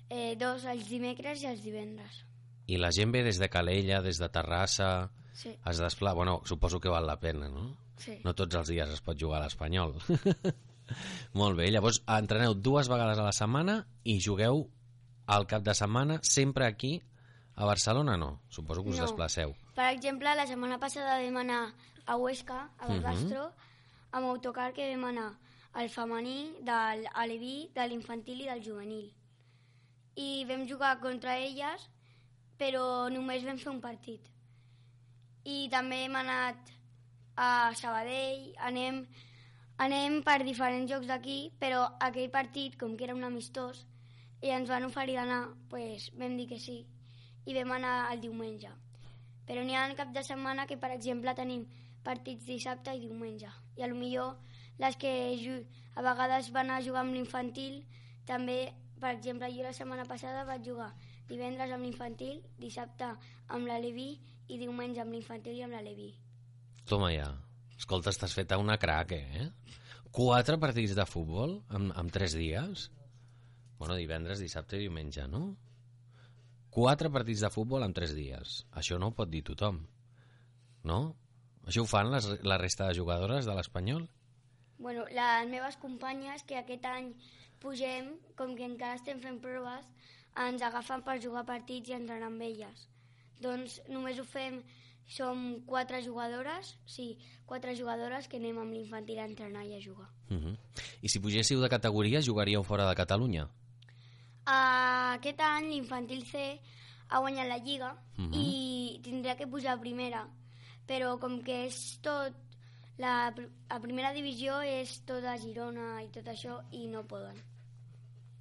eh, 0.09 0.33
dos 0.41 0.65
els 0.65 0.87
dimecres 0.89 1.43
i 1.45 1.51
els 1.51 1.61
divendres. 1.61 2.23
I 2.69 2.79
la 2.81 2.89
gent 2.97 3.13
ve 3.13 3.21
des 3.27 3.37
de 3.43 3.49
Calella, 3.53 4.01
des 4.05 4.19
de 4.23 4.29
Terrassa, 4.33 5.11
Sí, 5.39 5.53
es 5.71 5.79
desplà... 5.79 6.15
Bueno, 6.19 6.41
suposo 6.49 6.81
que 6.81 6.91
val 6.91 7.07
la 7.07 7.19
pena, 7.21 7.47
no? 7.53 7.69
sí. 8.03 8.17
No 8.25 8.33
tots 8.35 8.57
els 8.59 8.73
dies 8.73 8.91
es 8.91 9.03
pot 9.05 9.21
jugar 9.21 9.39
a 9.39 9.45
l'Espanyol. 9.45 9.93
Molt 11.35 11.57
bé, 11.59 11.71
llavors 11.71 12.03
entreneu 12.07 12.55
dues 12.55 12.89
vegades 12.89 13.19
a 13.19 13.27
la 13.27 13.33
setmana 13.37 13.87
i 14.05 14.19
jugueu 14.21 14.65
al 15.27 15.47
cap 15.47 15.63
de 15.63 15.75
setmana 15.75 16.19
sempre 16.23 16.67
aquí 16.67 17.03
a 17.57 17.65
Barcelona, 17.67 18.17
no? 18.17 18.41
Suposo 18.49 18.83
que 18.85 18.91
us 18.91 18.97
No. 18.99 19.03
desplaceu. 19.07 19.55
Per 19.75 19.89
exemple, 19.93 20.35
la 20.35 20.47
setmana 20.47 20.79
passada 20.79 21.19
vam 21.21 21.37
anar 21.37 21.75
a 22.07 22.17
Huesca, 22.17 22.71
a 22.79 22.87
Barbastro, 22.89 23.53
amb 24.13 24.27
autocar 24.27 24.73
que 24.73 24.87
vam 24.95 25.05
anar 25.11 25.39
al 25.75 25.89
femení, 25.91 26.55
del 26.65 27.07
aleví, 27.15 27.71
de 27.75 27.87
l'infantil 27.89 28.41
i 28.41 28.47
del 28.49 28.63
juvenil. 28.65 29.13
I 30.17 30.45
vam 30.49 30.67
jugar 30.67 30.99
contra 31.01 31.37
elles, 31.39 31.85
però 32.59 33.09
només 33.13 33.45
vam 33.45 33.59
fer 33.59 33.71
un 33.71 33.81
partit. 33.81 34.21
I 35.45 35.69
també 35.71 36.05
hem 36.05 36.17
anat 36.17 36.57
a 37.37 37.73
Sabadell, 37.75 38.55
anem, 38.59 39.07
anem 39.79 40.21
per 40.27 40.43
diferents 40.45 40.91
jocs 40.91 41.07
d'aquí, 41.07 41.39
però 41.59 41.85
aquell 42.03 42.31
partit, 42.35 42.77
com 42.79 42.97
que 42.97 43.07
era 43.07 43.15
un 43.15 43.25
amistós, 43.25 43.85
i 44.43 44.53
ens 44.55 44.71
van 44.71 44.87
oferir 44.87 45.17
d'anar, 45.19 45.49
pues, 45.71 46.11
vam 46.19 46.37
dir 46.39 46.49
que 46.51 46.59
sí, 46.63 46.83
i 47.47 47.55
vam 47.55 47.73
anar 47.79 48.13
el 48.13 48.21
diumenge. 48.23 48.71
Però 49.49 49.63
n'hi 49.65 49.75
ha 49.79 49.87
cap 49.97 50.13
de 50.13 50.23
setmana 50.27 50.67
que, 50.67 50.77
per 50.77 50.91
exemple, 50.95 51.35
tenim 51.35 51.65
partits 52.05 52.47
dissabte 52.47 52.95
i 52.95 53.01
diumenge. 53.07 53.51
I 53.79 53.87
a 53.87 53.89
lo 53.89 53.97
millor 53.97 54.37
les 54.79 54.97
que 54.97 55.13
a 55.95 56.03
vegades 56.03 56.53
van 56.53 56.71
a 56.71 56.83
jugar 56.83 57.03
amb 57.07 57.15
l'infantil, 57.17 57.83
també, 58.27 58.75
per 59.01 59.15
exemple, 59.17 59.51
jo 59.55 59.65
la 59.65 59.73
setmana 59.73 60.05
passada 60.05 60.45
vaig 60.45 60.67
jugar 60.67 60.93
divendres 61.29 61.73
amb 61.73 61.85
l'infantil, 61.85 62.41
dissabte 62.59 63.11
amb 63.49 63.69
la 63.69 63.79
Levi 63.83 64.15
i 64.49 64.59
diumenge 64.59 65.03
amb 65.03 65.13
l'infantil 65.13 65.59
i 65.59 65.67
amb 65.67 65.77
la 65.77 65.85
Levi. 65.85 66.15
Toma 66.89 67.13
ja. 67.13 67.29
Escolta, 67.79 68.11
estàs 68.11 68.35
feta 68.35 68.59
una 68.59 68.77
crac, 68.81 69.15
eh? 69.15 69.49
Quatre 70.15 70.59
partits 70.59 70.97
de 70.99 71.05
futbol 71.07 71.61
en, 71.77 71.93
en 71.95 72.11
tres 72.11 72.35
dies? 72.35 72.89
Bueno, 73.79 73.95
divendres, 73.95 74.43
dissabte 74.43 74.77
i 74.77 74.87
diumenge, 74.87 75.29
no? 75.31 75.53
Quatre 76.75 77.11
partits 77.15 77.45
de 77.45 77.51
futbol 77.55 77.87
en 77.87 77.95
tres 77.95 78.15
dies. 78.17 78.63
Això 78.81 78.99
no 78.99 79.11
ho 79.11 79.15
pot 79.15 79.31
dir 79.31 79.45
tothom. 79.47 79.79
No? 80.91 80.99
Això 81.69 81.85
ho 81.85 81.89
fan 81.91 82.11
les, 82.11 82.27
la 82.49 82.59
resta 82.59 82.89
de 82.89 82.99
jugadores 82.99 83.47
de 83.47 83.55
l'Espanyol? 83.55 84.09
Bueno, 84.79 85.05
les 85.13 85.49
meves 85.51 85.79
companyes, 85.83 86.45
que 86.49 86.59
aquest 86.59 86.85
any 86.89 87.13
pugem, 87.63 88.13
com 88.39 88.55
que 88.59 88.67
encara 88.67 88.99
estem 88.99 89.23
fent 89.23 89.41
proves, 89.43 89.87
ens 90.47 90.63
agafen 90.63 91.03
per 91.07 91.19
jugar 91.23 91.47
partits 91.47 91.91
i 91.91 91.97
entrenar 91.99 92.31
amb 92.31 92.45
elles. 92.47 92.87
Doncs 93.43 93.81
només 93.91 94.19
ho 94.19 94.27
fem 94.27 94.63
som 95.09 95.63
quatre 95.67 96.03
jugadores, 96.05 96.77
sí, 96.87 97.17
quatre 97.49 97.75
jugadores 97.75 98.29
que 98.29 98.37
anem 98.37 98.59
amb 98.61 98.73
l'infantil 98.77 99.19
a 99.19 99.25
entrenar 99.27 99.65
i 99.65 99.75
a 99.75 99.81
jugar. 99.81 100.09
Uh 100.31 100.37
-huh. 100.37 100.57
I 101.03 101.09
si 101.09 101.19
pugéssiu 101.19 101.61
de 101.61 101.69
categoria, 101.69 102.21
jugaríeu 102.23 102.63
fora 102.63 102.89
de 102.89 102.95
Catalunya? 102.95 103.49
Uh, 104.47 105.17
aquest 105.17 105.41
any 105.41 105.69
l'infantil 105.71 106.25
C 106.25 106.61
ha 107.09 107.19
guanyat 107.21 107.49
la 107.49 107.59
Lliga 107.59 107.97
Mhm. 108.17 108.33
i 108.35 109.01
tindria 109.03 109.37
que 109.37 109.47
pujar 109.47 109.75
a 109.77 109.81
primera, 109.81 110.29
però 110.87 111.19
com 111.19 111.43
que 111.43 111.67
és 111.67 111.99
tot... 112.03 112.33
La, 112.99 113.33
la 113.71 113.79
primera 113.81 114.13
divisió 114.13 114.61
és 114.61 115.05
tota 115.07 115.37
Girona 115.39 116.03
i 116.03 116.09
tot 116.09 116.27
això 116.27 116.65
i 116.73 116.89
no 116.89 117.05
poden, 117.07 117.37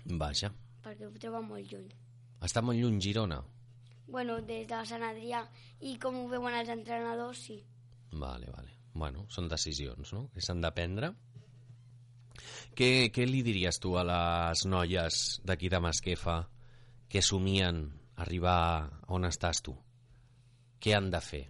Vaja. 0.05 0.51
perquè 0.83 1.05
ho 1.05 1.11
troben 1.19 1.45
molt 1.47 1.71
lluny. 1.71 1.87
Està 2.41 2.61
molt 2.63 2.79
lluny 2.79 2.99
Girona? 2.99 3.43
Bueno, 4.07 4.39
des 4.41 4.67
de 4.67 4.81
Sant 4.87 5.03
Adrià 5.03 5.43
i 5.83 5.97
com 6.01 6.15
ho 6.21 6.27
veuen 6.31 6.55
els 6.55 6.69
entrenadors, 6.73 7.43
sí. 7.49 7.57
Vale, 8.11 8.47
vale. 8.53 8.71
Bueno, 8.93 9.25
són 9.29 9.49
decisions, 9.51 10.13
no?, 10.13 10.27
que 10.33 10.41
s'han 10.41 10.63
de 10.63 10.71
prendre. 10.73 11.11
Què, 12.77 13.09
què 13.13 13.25
li 13.27 13.43
diries 13.45 13.77
tu 13.81 13.97
a 13.97 14.05
les 14.07 14.63
noies 14.65 15.41
d'aquí 15.45 15.69
de 15.69 15.81
Masquefa 15.83 16.39
que 17.09 17.21
somien 17.21 17.83
arribar 18.23 18.89
on 19.13 19.27
estàs 19.27 19.61
tu? 19.65 19.75
Què 20.81 20.95
han 20.95 21.11
de 21.13 21.21
fer? 21.21 21.45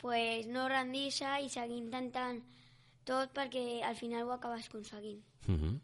pues 0.00 0.46
no 0.46 0.68
rendir-se 0.68 1.28
i 1.44 1.48
seguir 1.52 1.78
intentant 1.78 2.40
tot 3.06 3.32
perquè 3.36 3.82
al 3.84 3.96
final 3.98 4.26
ho 4.26 4.34
acabes 4.34 4.66
aconseguint. 4.68 5.20
Uh 5.48 5.54
-huh. 5.54 5.78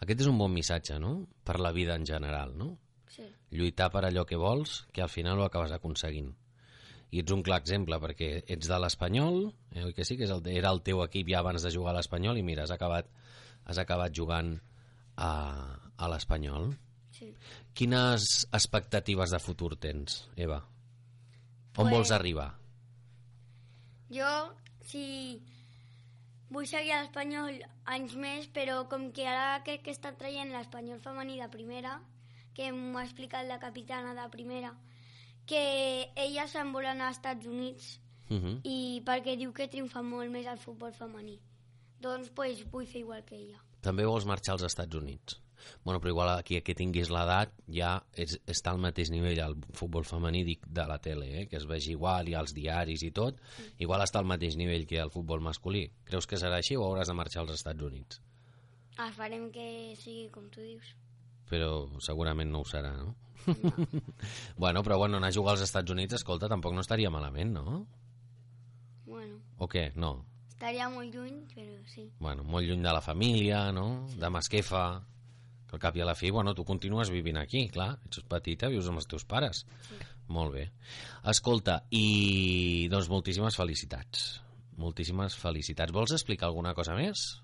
Aquest 0.00 0.20
és 0.20 0.26
un 0.26 0.38
bon 0.38 0.52
missatge, 0.52 0.98
no?, 0.98 1.26
per 1.44 1.60
la 1.60 1.72
vida 1.72 1.94
en 1.94 2.06
general, 2.06 2.56
no? 2.56 2.78
Sí. 3.08 3.24
lluitar 3.50 3.90
per 3.90 4.04
allò 4.04 4.24
que 4.26 4.36
vols, 4.36 4.86
que 4.92 5.02
al 5.02 5.08
final 5.08 5.38
ho 5.40 5.44
acabes 5.46 5.72
aconseguint. 5.72 6.34
I 7.10 7.20
ets 7.22 7.32
un 7.32 7.42
clar 7.42 7.60
exemple, 7.62 7.96
perquè 8.02 8.42
ets 8.46 8.68
de 8.68 8.78
l'Espanyol, 8.78 9.46
eh, 9.72 9.84
oi 9.86 9.94
que 9.96 10.04
sí, 10.04 10.16
que 10.18 10.24
és 10.28 10.30
el, 10.30 10.42
era 10.52 10.68
el 10.70 10.82
teu 10.84 11.00
equip 11.04 11.28
ja 11.32 11.38
abans 11.40 11.62
de 11.64 11.70
jugar 11.72 11.94
a 11.94 11.96
l'Espanyol, 11.98 12.36
i 12.36 12.42
mira, 12.44 12.64
has 12.64 12.70
acabat, 12.74 13.08
has 13.64 13.78
acabat 13.80 14.12
jugant 14.12 14.58
a, 15.16 15.30
a 15.96 16.08
l'Espanyol. 16.12 16.74
sí. 17.12 17.32
Quines 17.74 18.46
expectatives 18.52 19.30
de 19.30 19.38
futur 19.38 19.76
tens, 19.78 20.28
Eva? 20.36 20.58
On 21.78 21.84
Pues- 21.86 21.92
vols 21.94 22.10
arribar? 22.10 22.52
Jo, 24.10 24.28
si 24.88 25.40
vull 26.50 26.66
seguir 26.66 26.92
a 26.96 27.02
l'Espanyol 27.02 27.58
anys 27.92 28.14
més, 28.16 28.46
però 28.52 28.82
com 28.88 29.10
que 29.12 29.26
ara 29.28 29.62
crec 29.64 29.82
que 29.84 29.92
està 29.94 30.14
traient 30.16 30.50
l'Espanyol 30.52 31.00
femení 31.04 31.36
de 31.40 31.48
primera, 31.52 31.98
que 32.58 32.72
m'ho 32.74 32.98
ha 32.98 33.06
explicat 33.06 33.46
la 33.46 33.60
capitana 33.62 34.16
de 34.18 34.26
primera, 34.34 34.74
que 35.46 35.62
ella 36.18 36.50
se'n 36.50 36.74
vol 36.74 36.90
anar 36.90 37.12
als 37.12 37.22
Estats 37.22 37.46
Units 37.46 37.96
Uh 38.28 38.36
-huh. 38.36 38.60
i 38.62 39.02
perquè 39.06 39.38
diu 39.40 39.52
que 39.56 39.68
triomfa 39.68 40.02
molt 40.02 40.30
més 40.30 40.46
el 40.46 40.58
futbol 40.58 40.92
femení. 40.92 41.38
Doncs 41.98 42.28
pues, 42.30 42.64
vull 42.70 42.86
fer 42.86 43.00
igual 43.00 43.24
que 43.24 43.36
ella. 43.36 43.58
També 43.80 44.04
vols 44.04 44.26
marxar 44.26 44.52
als 44.52 44.64
Estats 44.64 44.94
Units. 44.94 45.40
Bueno, 45.84 46.00
però 46.00 46.10
igual 46.10 46.28
aquí 46.38 46.60
que 46.60 46.74
tinguis 46.74 47.10
l'edat 47.10 47.52
ja 47.66 48.04
és, 48.12 48.38
està 48.46 48.70
al 48.70 48.78
mateix 48.78 49.10
nivell 49.10 49.38
el 49.38 49.56
futbol 49.72 50.04
femení 50.04 50.44
dic, 50.44 50.66
de 50.66 50.86
la 50.86 50.98
tele, 50.98 51.40
eh? 51.40 51.48
que 51.48 51.56
es 51.56 51.66
vegi 51.66 51.92
igual 51.92 52.28
i 52.28 52.34
als 52.34 52.54
diaris 52.54 53.02
i 53.02 53.10
tot, 53.10 53.40
igual 53.78 54.00
està 54.02 54.18
al 54.18 54.24
mateix 54.24 54.56
nivell 54.56 54.86
que 54.86 54.98
el 54.98 55.10
futbol 55.10 55.40
masculí. 55.40 55.90
Creus 56.04 56.26
que 56.26 56.36
serà 56.36 56.56
així 56.56 56.76
o 56.76 56.84
hauràs 56.84 57.08
de 57.08 57.14
marxar 57.14 57.42
als 57.42 57.52
Estats 57.52 57.82
Units? 57.82 58.20
Ah, 58.98 59.10
farem 59.12 59.50
que 59.50 59.96
sigui 59.96 60.28
com 60.30 60.48
tu 60.50 60.60
dius. 60.60 60.94
Però 61.48 61.88
segurament 62.04 62.50
no 62.52 62.60
ho 62.62 62.68
serà, 62.68 62.92
no? 62.96 63.14
bueno, 64.56 64.82
però 64.84 64.98
bueno, 64.98 65.16
anar 65.16 65.30
a 65.30 65.34
jugar 65.34 65.54
als 65.56 65.62
Estats 65.64 65.90
Units, 65.90 66.18
escolta, 66.18 66.48
tampoc 66.50 66.74
no 66.76 66.82
estaria 66.84 67.10
malament, 67.10 67.54
no? 67.56 67.84
Bueno, 69.06 69.38
O 69.58 69.66
què? 69.68 69.88
No. 69.96 70.24
estaria 70.48 70.88
molt 70.90 71.14
lluny, 71.14 71.38
però 71.54 71.78
sí. 71.86 72.08
Bueno, 72.18 72.44
molt 72.44 72.66
lluny 72.66 72.82
de 72.82 72.92
la 72.92 73.00
família, 73.00 73.70
no? 73.72 74.06
De 74.18 74.28
Masquefa, 74.30 74.82
que 75.68 75.76
al 75.76 75.82
cap 75.82 75.96
i 75.96 76.02
a 76.02 76.06
la 76.08 76.14
fi, 76.18 76.30
bueno, 76.34 76.54
tu 76.54 76.64
continues 76.64 77.10
vivint 77.14 77.38
aquí, 77.38 77.68
clar, 77.72 77.92
ets 78.08 78.20
petita, 78.28 78.68
vius 78.68 78.88
amb 78.90 79.00
els 79.00 79.08
teus 79.08 79.24
pares. 79.24 79.64
Sí. 79.88 79.98
Molt 80.28 80.52
bé. 80.52 80.66
Escolta, 81.30 81.78
i 81.90 82.88
doncs 82.92 83.08
moltíssimes 83.08 83.56
felicitats. 83.56 84.42
Moltíssimes 84.78 85.34
felicitats. 85.40 85.92
Vols 85.94 86.12
explicar 86.12 86.50
alguna 86.50 86.74
cosa 86.76 86.94
més? 86.98 87.40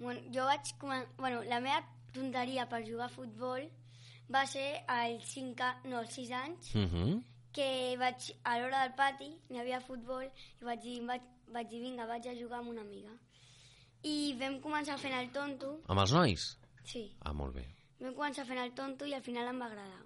Bueno, 0.00 0.22
jo 0.34 0.46
vaig 0.48 0.72
bueno, 0.80 1.42
la 1.46 1.60
meva 1.60 1.82
tonteria 2.12 2.68
per 2.68 2.82
jugar 2.86 3.06
a 3.06 3.14
futbol 3.16 3.68
va 4.32 4.46
ser 4.46 4.84
als 4.88 5.24
5, 5.34 5.62
a... 5.62 5.80
no, 5.84 5.98
als 5.98 6.14
6 6.14 6.30
anys, 6.32 6.74
Uh 6.74 6.86
-huh. 6.88 7.22
que 7.52 7.96
vaig, 7.98 8.32
a 8.44 8.58
l'hora 8.58 8.82
del 8.82 8.94
pati, 8.94 9.28
n'hi 9.50 9.58
havia 9.60 9.80
futbol, 9.80 10.24
i 10.60 10.64
vaig 10.64 10.80
dir, 10.80 11.00
vaig, 11.06 11.22
vaig 11.48 11.68
dir, 11.68 11.80
vinga, 11.80 12.06
vaig 12.06 12.26
a 12.28 12.34
jugar 12.34 12.58
amb 12.60 12.70
una 12.70 12.80
amiga. 12.80 13.10
I 14.02 14.34
vam 14.38 14.60
començar 14.60 14.98
fent 14.98 15.14
el 15.14 15.30
tonto, 15.30 15.80
Amb 15.86 16.00
els 16.00 16.12
nois? 16.12 16.58
sí, 16.84 17.14
Ah, 17.20 17.32
molt 17.32 17.54
bé. 17.54 17.66
vam 18.00 18.14
començar 18.14 18.44
fent 18.46 18.58
el 18.58 18.72
tonto 18.74 19.04
i 19.06 19.14
al 19.14 19.22
final 19.22 19.46
em 19.48 19.60
va 19.60 19.66
agradar. 19.66 20.04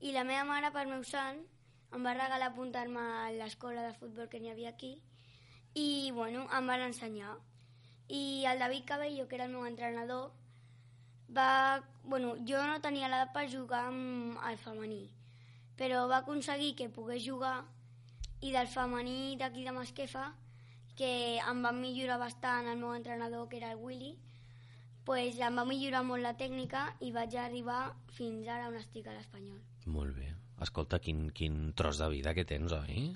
I 0.00 0.12
la 0.12 0.24
meva 0.24 0.44
mare, 0.44 0.70
per 0.72 0.86
meu 0.86 1.02
sant, 1.04 1.38
em 1.92 2.02
va 2.04 2.14
regalar 2.14 2.46
apuntar-me 2.46 3.00
a 3.00 3.30
l'escola 3.32 3.82
de 3.82 3.92
futbol 3.94 4.28
que 4.28 4.40
n'hi 4.40 4.50
havia 4.50 4.70
aquí 4.70 5.02
i, 5.74 6.10
bueno, 6.12 6.48
em 6.56 6.66
van 6.66 6.80
ensenyar. 6.80 7.36
I 8.08 8.44
el 8.46 8.58
David 8.58 8.84
Cabello, 8.84 9.26
que 9.28 9.34
era 9.36 9.44
el 9.44 9.50
meu 9.52 9.66
entrenador, 9.66 10.32
va... 11.36 11.82
Bueno, 12.04 12.34
jo 12.48 12.60
no 12.66 12.80
tenia 12.82 13.10
l'edat 13.10 13.30
per 13.34 13.46
jugar 13.50 13.84
amb 13.88 14.40
el 14.48 14.58
femení, 14.58 15.04
però 15.78 16.06
va 16.10 16.22
aconseguir 16.22 16.74
que 16.78 16.90
pogués 16.90 17.22
jugar 17.22 17.60
i 18.42 18.50
del 18.50 18.66
femení 18.66 19.36
d'aquí 19.38 19.62
de 19.62 19.74
Masquefa, 19.76 20.32
que 20.98 21.38
em 21.38 21.62
va 21.64 21.72
millorar 21.72 22.18
bastant 22.20 22.68
el 22.68 22.80
meu 22.80 22.94
entrenador, 22.96 23.48
que 23.48 23.60
era 23.60 23.70
el 23.72 23.80
Willy, 23.80 24.16
pues 25.06 25.38
em 25.38 25.58
va 25.58 25.64
millorar 25.66 26.02
molt 26.06 26.22
la 26.22 26.34
tècnica 26.38 26.84
i 27.02 27.10
vaig 27.14 27.34
arribar 27.38 27.80
fins 28.18 28.50
ara 28.50 28.68
on 28.70 28.78
estic 28.78 29.06
a 29.06 29.14
l'Espanyol. 29.16 29.60
Molt 29.86 30.14
bé. 30.18 30.28
Escolta, 30.62 31.00
quin, 31.02 31.30
quin 31.34 31.72
tros 31.78 31.98
de 31.98 32.08
vida 32.12 32.34
que 32.34 32.44
tens, 32.46 32.74
oi? 32.76 33.08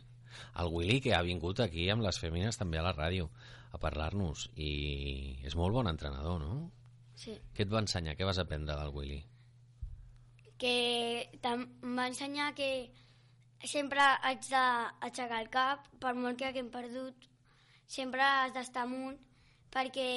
El 0.61 0.73
Willy, 0.73 0.99
que 1.01 1.15
ha 1.15 1.23
vingut 1.27 1.61
aquí 1.63 1.87
amb 1.91 2.03
les 2.07 2.19
fèmines 2.23 2.59
també 2.59 2.81
a 2.81 2.87
la 2.87 2.95
ràdio 2.97 3.29
a 3.73 3.81
parlar-nos 3.83 4.49
i 4.57 4.73
és 5.47 5.55
molt 5.59 5.75
bon 5.77 5.89
entrenador, 5.91 6.43
no? 6.43 6.71
Sí. 7.17 7.35
Què 7.57 7.65
et 7.65 7.73
va 7.73 7.81
ensenyar? 7.83 8.15
Què 8.17 8.29
vas 8.29 8.39
aprendre 8.43 8.77
del 8.77 8.93
Willy? 8.95 9.23
Que 10.61 10.77
em 11.51 11.65
va 11.97 12.07
ensenyar 12.11 12.53
que 12.57 12.71
sempre 13.65 14.05
haig 14.29 14.45
d'aixecar 14.51 15.41
el 15.41 15.51
cap, 15.53 15.89
per 16.01 16.13
molt 16.17 16.39
que 16.39 16.49
haguem 16.49 16.69
perdut, 16.73 17.27
sempre 17.87 18.23
has 18.25 18.53
d'estar 18.55 18.85
amunt, 18.85 19.17
perquè 19.73 20.11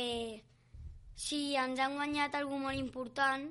si 1.19 1.55
ens 1.59 1.79
han 1.79 1.97
guanyat 1.97 2.35
algú 2.35 2.59
molt 2.59 2.79
important, 2.79 3.49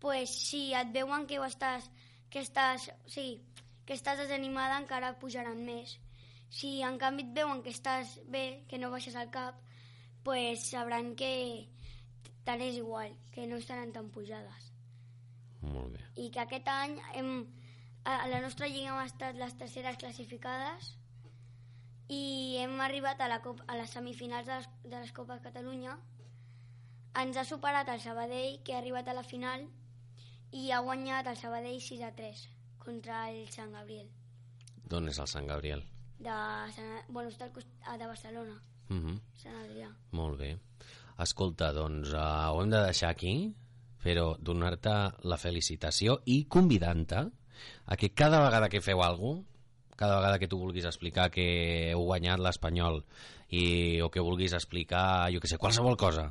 pues 0.00 0.34
si 0.48 0.68
et 0.76 0.92
veuen 0.94 1.26
que 1.26 1.38
ho 1.38 1.46
estàs, 1.46 1.88
que 2.30 2.42
estàs, 2.44 2.90
sí, 3.06 3.40
que 3.84 3.96
estàs 3.96 4.20
desanimada 4.20 4.76
encara 4.80 5.16
pujaran 5.20 5.64
més. 5.64 5.96
Si 6.48 6.78
en 6.84 6.98
canvi 7.00 7.26
et 7.26 7.32
veuen 7.36 7.62
que 7.64 7.72
estàs 7.74 8.18
bé, 8.32 8.64
que 8.68 8.78
no 8.80 8.92
baixes 8.92 9.16
el 9.20 9.32
cap, 9.32 9.56
pues 10.24 10.68
sabran 10.70 11.14
que 11.16 11.32
tant 12.44 12.60
és 12.64 12.76
igual, 12.76 13.14
que 13.32 13.46
no 13.46 13.56
estaran 13.56 13.92
tan 13.92 14.10
pujades. 14.10 14.72
Molt 15.60 15.92
bé. 15.96 16.04
I 16.16 16.30
que 16.30 16.40
aquest 16.40 16.68
any 16.68 16.98
hem, 17.14 17.32
a 18.04 18.26
la 18.28 18.40
nostra 18.40 18.68
lliga 18.68 18.92
hem 18.92 19.02
estat 19.04 19.36
les 19.36 19.56
terceres 19.58 19.98
classificades 19.98 20.94
i 22.08 22.56
hem 22.62 22.78
arribat 22.80 23.20
a, 23.20 23.28
la 23.28 23.40
Cop, 23.44 23.60
a 23.66 23.76
les 23.76 23.90
semifinals 23.90 24.46
de 24.46 24.54
les, 24.54 24.68
de 24.84 25.00
les 25.00 25.12
Copes 25.12 25.42
Catalunya. 25.44 25.98
Ens 27.18 27.36
ha 27.36 27.44
superat 27.44 27.88
el 27.88 28.00
Sabadell, 28.00 28.62
que 28.64 28.74
ha 28.74 28.78
arribat 28.78 29.08
a 29.08 29.16
la 29.16 29.26
final, 29.26 29.66
i 30.52 30.70
ha 30.70 30.80
guanyat 30.80 31.26
el 31.26 31.36
Sabadell 31.36 31.80
6 31.82 32.06
a 32.06 32.14
3 32.16 32.46
contra 32.78 33.28
el 33.30 33.48
Sant 33.52 33.74
Gabriel. 33.74 34.08
D'on 34.88 35.10
és 35.10 35.18
el 35.20 35.28
Sant 35.28 35.46
Gabriel? 35.50 35.82
De, 36.18 36.38
Sant, 36.74 37.04
bueno, 37.08 37.28
està 37.28 37.44
al 37.44 37.52
cost, 37.52 37.68
de 37.98 38.06
Barcelona, 38.06 38.56
Uh 38.88 38.96
-huh. 38.96 39.20
Sant 39.36 39.54
Adrià. 39.54 39.88
Molt 40.12 40.38
bé. 40.38 40.58
Escolta, 41.18 41.72
doncs 41.74 42.12
uh, 42.14 42.54
ho 42.54 42.62
hem 42.62 42.70
de 42.70 42.82
deixar 42.86 43.10
aquí, 43.10 43.34
però 44.04 44.32
donar-te 44.38 44.94
la 45.26 45.38
felicitació 45.40 46.20
i 46.30 46.44
convidant-te 46.46 47.24
a 47.86 47.96
que 47.98 48.12
cada 48.14 48.38
vegada 48.44 48.68
que 48.70 48.84
feu 48.84 49.02
alguna 49.02 49.42
cada 49.98 50.20
vegada 50.20 50.38
que 50.38 50.46
tu 50.46 50.60
vulguis 50.62 50.86
explicar 50.86 51.26
que 51.34 51.44
heu 51.90 52.04
guanyat 52.06 52.38
l'Espanyol 52.38 53.00
i, 53.50 53.98
o 53.98 54.12
que 54.14 54.22
vulguis 54.22 54.54
explicar, 54.54 55.26
jo 55.34 55.42
que 55.42 55.50
sé, 55.50 55.58
qualsevol 55.58 55.98
cosa 55.98 56.28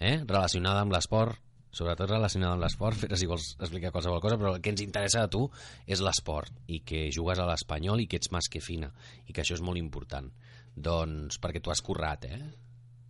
eh? 0.00 0.22
relacionada 0.24 0.80
amb 0.80 0.96
l'esport, 0.96 1.36
sobretot 1.76 2.08
relacionada 2.08 2.56
amb 2.56 2.64
l'esport, 2.64 2.96
però 3.04 3.18
si 3.20 3.28
vols 3.28 3.52
explicar 3.58 3.92
qualsevol 3.92 4.24
cosa, 4.24 4.40
però 4.40 4.54
el 4.56 4.64
que 4.64 4.72
ens 4.72 4.84
interessa 4.84 5.26
a 5.26 5.30
tu 5.32 5.44
és 5.84 6.00
l'esport 6.00 6.56
i 6.72 6.80
que 6.88 7.10
jugues 7.12 7.36
a 7.36 7.48
l'Espanyol 7.50 8.00
i 8.00 8.08
que 8.08 8.16
ets 8.16 8.32
més 8.32 8.48
que 8.48 8.64
fina 8.64 8.88
i 9.28 9.36
que 9.36 9.44
això 9.44 9.60
és 9.60 9.64
molt 9.64 9.80
important. 9.80 10.32
Doncs 10.72 11.36
perquè 11.36 11.60
tu 11.60 11.72
has 11.72 11.84
currat, 11.84 12.24
eh? 12.32 12.40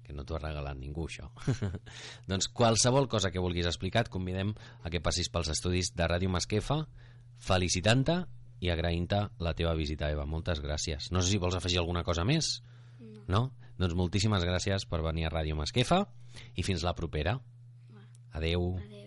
Que 0.03 0.15
no 0.17 0.25
t'ho 0.27 0.37
ha 0.37 0.43
regalat 0.43 0.79
ningú, 0.79 1.07
això. 1.09 1.31
doncs 2.31 2.49
qualsevol 2.53 3.09
cosa 3.09 3.31
que 3.31 3.43
vulguis 3.43 3.69
explicar 3.71 4.07
et 4.07 4.13
convidem 4.13 4.55
a 4.83 4.93
que 4.93 5.03
passis 5.05 5.31
pels 5.33 5.53
estudis 5.55 5.93
de 5.97 6.09
Ràdio 6.11 6.31
Masquefa 6.33 6.83
felicitant-te 7.43 8.23
i 8.63 8.71
agraint-te 8.71 9.25
la 9.43 9.55
teva 9.59 9.75
visita, 9.79 10.11
Eva. 10.15 10.27
Moltes 10.27 10.63
gràcies. 10.63 11.11
No 11.11 11.23
sé 11.23 11.35
si 11.35 11.43
vols 11.43 11.59
afegir 11.59 11.81
alguna 11.83 12.05
cosa 12.07 12.27
més. 12.29 12.61
No. 13.01 13.27
No? 13.29 13.43
Doncs 13.81 13.97
moltíssimes 13.99 14.47
gràcies 14.47 14.87
per 14.87 15.03
venir 15.03 15.27
a 15.27 15.35
Ràdio 15.35 15.59
Masquefa 15.59 16.05
i 16.55 16.63
fins 16.67 16.87
la 16.87 16.95
propera. 16.95 17.39
Adeu. 18.33 18.77
Adéu. 18.79 19.02